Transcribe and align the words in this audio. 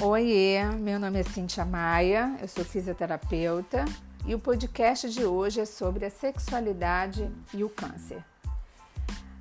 Oiê, 0.00 0.64
meu 0.78 1.00
nome 1.00 1.18
é 1.18 1.24
Cintia 1.24 1.64
Maia, 1.64 2.38
eu 2.40 2.46
sou 2.46 2.64
fisioterapeuta 2.64 3.84
e 4.24 4.32
o 4.32 4.38
podcast 4.38 5.10
de 5.10 5.24
hoje 5.24 5.60
é 5.60 5.64
sobre 5.64 6.04
a 6.04 6.10
sexualidade 6.10 7.28
e 7.52 7.64
o 7.64 7.68
câncer. 7.68 8.24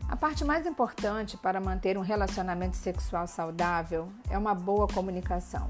A 0.10 0.16
parte 0.16 0.44
mais 0.44 0.66
importante 0.66 1.38
para 1.38 1.62
manter 1.62 1.96
um 1.96 2.02
relacionamento 2.02 2.76
sexual 2.76 3.28
saudável 3.28 4.10
é 4.32 4.38
uma 4.38 4.56
boa 4.56 4.88
comunicação. 4.88 5.70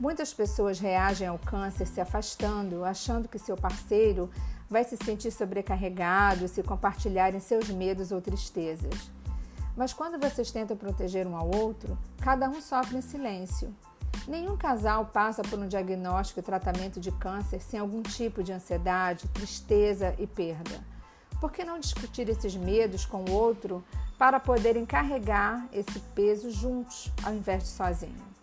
Muitas 0.00 0.32
pessoas 0.32 0.80
reagem 0.80 1.28
ao 1.28 1.38
câncer 1.38 1.86
se 1.86 2.00
afastando, 2.00 2.86
achando 2.86 3.28
que 3.28 3.38
seu 3.38 3.54
parceiro 3.54 4.30
vai 4.66 4.82
se 4.82 4.96
sentir 4.96 5.30
sobrecarregado 5.30 6.48
se 6.48 6.62
compartilharem 6.62 7.38
seus 7.38 7.68
medos 7.68 8.12
ou 8.12 8.22
tristezas. 8.22 9.10
Mas 9.76 9.92
quando 9.92 10.18
vocês 10.18 10.50
tentam 10.50 10.74
proteger 10.74 11.26
um 11.26 11.36
ao 11.36 11.54
outro, 11.54 11.98
cada 12.22 12.48
um 12.48 12.62
sofre 12.62 12.96
em 12.96 13.02
silêncio 13.02 13.74
Nenhum 14.26 14.56
casal 14.56 15.06
passa 15.06 15.42
por 15.42 15.56
um 15.56 15.68
diagnóstico 15.68 16.40
e 16.40 16.42
tratamento 16.42 16.98
de 16.98 17.12
câncer 17.12 17.60
sem 17.60 17.78
algum 17.78 18.02
tipo 18.02 18.42
de 18.42 18.52
ansiedade, 18.52 19.28
tristeza 19.28 20.16
e 20.18 20.26
perda. 20.26 20.80
Por 21.40 21.52
que 21.52 21.64
não 21.64 21.78
discutir 21.78 22.28
esses 22.28 22.56
medos 22.56 23.06
com 23.06 23.24
o 23.24 23.30
outro 23.30 23.84
para 24.18 24.40
poderem 24.40 24.84
carregar 24.84 25.68
esse 25.72 26.00
peso 26.14 26.50
juntos 26.50 27.12
ao 27.22 27.34
invés 27.34 27.62
de 27.62 27.68
sozinho? 27.68 28.36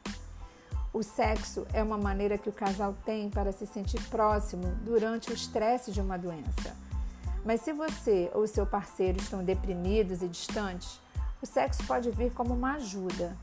O 0.93 1.03
sexo 1.03 1.67
é 1.73 1.83
uma 1.83 1.97
maneira 1.97 2.37
que 2.37 2.47
o 2.47 2.53
casal 2.53 2.95
tem 3.03 3.29
para 3.29 3.51
se 3.51 3.65
sentir 3.65 4.01
próximo 4.03 4.75
durante 4.85 5.31
o 5.31 5.33
estresse 5.33 5.91
de 5.91 5.99
uma 5.99 6.17
doença. 6.17 6.77
Mas 7.43 7.59
se 7.59 7.73
você 7.73 8.31
ou 8.33 8.47
seu 8.47 8.65
parceiro 8.65 9.17
estão 9.17 9.43
deprimidos 9.43 10.21
e 10.21 10.29
distantes, 10.29 11.01
o 11.41 11.45
sexo 11.45 11.85
pode 11.85 12.09
vir 12.09 12.31
como 12.31 12.53
uma 12.53 12.75
ajuda 12.75 13.35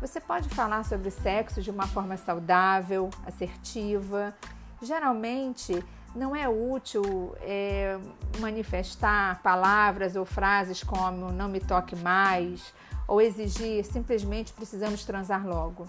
você 0.00 0.20
pode 0.20 0.48
falar 0.48 0.84
sobre 0.84 1.10
sexo 1.10 1.62
de 1.62 1.70
uma 1.70 1.86
forma 1.86 2.16
saudável, 2.16 3.10
assertiva. 3.26 4.34
Geralmente, 4.82 5.82
não 6.14 6.34
é 6.34 6.48
útil 6.48 7.34
é, 7.40 7.98
manifestar 8.38 9.42
palavras 9.42 10.14
ou 10.14 10.24
frases 10.24 10.82
como 10.82 11.32
não 11.32 11.48
me 11.48 11.60
toque 11.60 11.96
mais 11.96 12.72
ou 13.06 13.20
exigir 13.20 13.84
simplesmente 13.84 14.52
precisamos 14.52 15.04
transar 15.04 15.46
logo. 15.46 15.88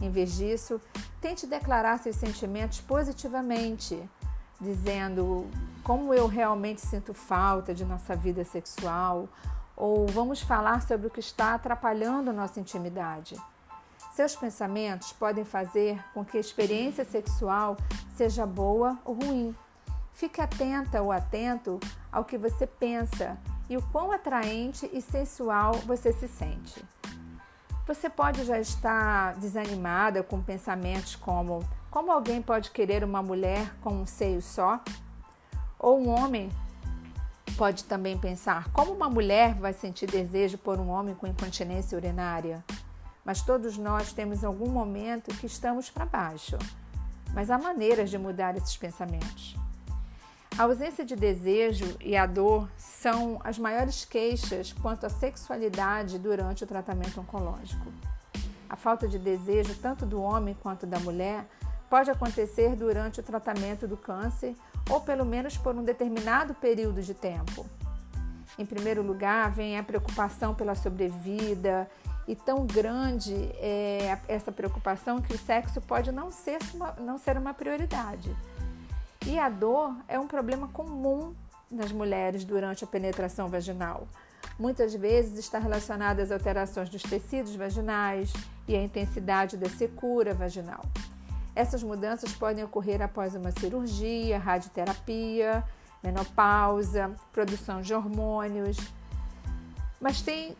Em 0.00 0.10
vez 0.10 0.36
disso, 0.36 0.80
tente 1.20 1.46
declarar 1.46 1.98
seus 1.98 2.16
sentimentos 2.16 2.80
positivamente, 2.80 4.02
dizendo 4.60 5.46
como 5.84 6.12
eu 6.12 6.26
realmente 6.26 6.80
sinto 6.80 7.14
falta 7.14 7.72
de 7.72 7.84
nossa 7.84 8.16
vida 8.16 8.44
sexual 8.44 9.28
ou 9.82 10.06
vamos 10.06 10.40
falar 10.40 10.80
sobre 10.80 11.08
o 11.08 11.10
que 11.10 11.18
está 11.18 11.54
atrapalhando 11.54 12.32
nossa 12.32 12.60
intimidade. 12.60 13.34
Seus 14.12 14.36
pensamentos 14.36 15.12
podem 15.12 15.44
fazer 15.44 16.00
com 16.14 16.24
que 16.24 16.36
a 16.36 16.40
experiência 16.40 17.04
sexual 17.04 17.76
seja 18.14 18.46
boa 18.46 18.96
ou 19.04 19.14
ruim. 19.14 19.52
Fique 20.14 20.40
atenta 20.40 21.02
ou 21.02 21.10
atento 21.10 21.80
ao 22.12 22.24
que 22.24 22.38
você 22.38 22.64
pensa 22.64 23.36
e 23.68 23.76
o 23.76 23.82
quão 23.90 24.12
atraente 24.12 24.88
e 24.92 25.02
sensual 25.02 25.72
você 25.84 26.12
se 26.12 26.28
sente. 26.28 26.84
Você 27.84 28.08
pode 28.08 28.44
já 28.44 28.60
estar 28.60 29.34
desanimada 29.34 30.22
com 30.22 30.40
pensamentos 30.40 31.16
como: 31.16 31.58
como 31.90 32.12
alguém 32.12 32.40
pode 32.40 32.70
querer 32.70 33.02
uma 33.02 33.20
mulher 33.20 33.74
com 33.80 33.90
um 33.94 34.06
seio 34.06 34.40
só? 34.40 34.80
Ou 35.76 36.00
um 36.00 36.08
homem 36.08 36.52
Pode 37.56 37.84
também 37.84 38.18
pensar 38.18 38.70
como 38.72 38.92
uma 38.92 39.08
mulher 39.08 39.54
vai 39.54 39.72
sentir 39.72 40.06
desejo 40.10 40.56
por 40.58 40.80
um 40.80 40.88
homem 40.88 41.14
com 41.14 41.26
incontinência 41.26 41.96
urinária. 41.96 42.64
Mas 43.24 43.42
todos 43.42 43.76
nós 43.76 44.12
temos 44.12 44.42
algum 44.42 44.68
momento 44.68 45.34
que 45.36 45.46
estamos 45.46 45.90
para 45.90 46.06
baixo. 46.06 46.58
Mas 47.32 47.50
há 47.50 47.58
maneiras 47.58 48.10
de 48.10 48.18
mudar 48.18 48.56
esses 48.56 48.76
pensamentos. 48.76 49.56
A 50.58 50.64
ausência 50.64 51.04
de 51.04 51.16
desejo 51.16 51.96
e 52.00 52.16
a 52.16 52.26
dor 52.26 52.68
são 52.76 53.40
as 53.42 53.58
maiores 53.58 54.04
queixas 54.04 54.72
quanto 54.72 55.06
à 55.06 55.08
sexualidade 55.08 56.18
durante 56.18 56.64
o 56.64 56.66
tratamento 56.66 57.20
oncológico. 57.20 57.86
A 58.68 58.76
falta 58.76 59.08
de 59.08 59.18
desejo, 59.18 59.74
tanto 59.76 60.04
do 60.04 60.20
homem 60.20 60.56
quanto 60.60 60.86
da 60.86 60.98
mulher, 60.98 61.46
pode 61.92 62.10
acontecer 62.10 62.74
durante 62.74 63.20
o 63.20 63.22
tratamento 63.22 63.86
do 63.86 63.98
câncer 63.98 64.56
ou 64.88 64.98
pelo 64.98 65.26
menos 65.26 65.58
por 65.58 65.76
um 65.76 65.84
determinado 65.84 66.54
período 66.54 67.02
de 67.02 67.12
tempo. 67.12 67.66
Em 68.58 68.64
primeiro 68.64 69.02
lugar, 69.02 69.50
vem 69.50 69.78
a 69.78 69.82
preocupação 69.82 70.54
pela 70.54 70.74
sobrevida, 70.74 71.86
e 72.26 72.34
tão 72.34 72.64
grande 72.64 73.34
é 73.58 74.18
essa 74.26 74.50
preocupação 74.50 75.20
que 75.20 75.34
o 75.34 75.38
sexo 75.38 75.82
pode 75.82 76.10
não 76.10 76.30
ser 76.30 76.56
uma, 76.72 76.92
não 76.92 77.18
ser 77.18 77.36
uma 77.36 77.52
prioridade. 77.52 78.34
E 79.26 79.38
a 79.38 79.50
dor 79.50 79.94
é 80.08 80.18
um 80.18 80.26
problema 80.26 80.68
comum 80.68 81.34
nas 81.70 81.92
mulheres 81.92 82.42
durante 82.42 82.84
a 82.84 82.86
penetração 82.86 83.48
vaginal. 83.48 84.08
Muitas 84.58 84.94
vezes 84.94 85.38
está 85.38 85.58
relacionada 85.58 86.22
às 86.22 86.32
alterações 86.32 86.88
dos 86.88 87.02
tecidos 87.02 87.54
vaginais 87.54 88.32
e 88.66 88.74
à 88.74 88.82
intensidade 88.82 89.58
da 89.58 89.68
secura 89.68 90.32
vaginal. 90.32 90.80
Essas 91.54 91.82
mudanças 91.82 92.32
podem 92.32 92.64
ocorrer 92.64 93.02
após 93.02 93.34
uma 93.34 93.50
cirurgia, 93.50 94.38
radioterapia, 94.38 95.64
menopausa, 96.02 97.14
produção 97.32 97.80
de 97.80 97.94
hormônios, 97.94 98.76
mas 100.00 100.20
tem 100.22 100.56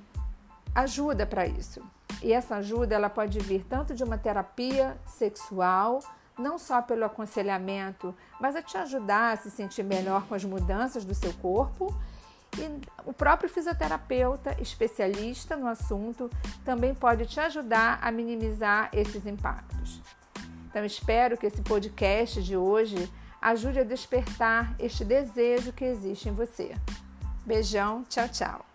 ajuda 0.75 1.27
para 1.27 1.47
isso. 1.47 1.83
E 2.23 2.33
essa 2.33 2.57
ajuda 2.57 2.95
ela 2.95 3.11
pode 3.11 3.39
vir 3.41 3.65
tanto 3.65 3.95
de 3.95 4.05
uma 4.05 4.17
terapia 4.17 4.97
sexual, 5.07 6.01
não 6.39 6.59
só 6.59 6.81
pelo 6.81 7.05
aconselhamento, 7.05 8.15
mas 8.41 8.55
a 8.55 8.63
te 8.63 8.77
ajudar 8.77 9.33
a 9.33 9.37
se 9.37 9.51
sentir 9.51 9.83
melhor 9.83 10.27
com 10.27 10.35
as 10.35 10.45
mudanças 10.45 11.05
do 11.05 11.15
seu 11.15 11.33
corpo. 11.35 11.95
E 12.59 12.81
o 13.07 13.15
próprio 13.15 13.49
fisioterapeuta, 13.49 14.55
especialista 14.61 15.57
no 15.57 15.67
assunto, 15.67 16.31
também 16.65 16.95
pode 16.95 17.27
te 17.27 17.41
ajudar 17.41 17.99
a 18.03 18.13
minimizar 18.13 18.91
esses 18.93 19.27
impactos. 19.27 20.02
Então, 20.73 20.87
espero 20.87 21.37
que 21.37 21.45
esse 21.45 21.61
podcast 21.61 22.43
de 22.43 22.57
hoje 22.57 22.97
ajude 23.43 23.81
a 23.81 23.85
despertar 23.85 24.75
este 24.79 25.05
desejo 25.05 25.71
que 25.71 25.85
existe 25.85 26.31
em 26.31 26.33
você. 26.33 26.75
Beijão, 27.45 28.05
tchau, 28.09 28.27
tchau. 28.31 28.72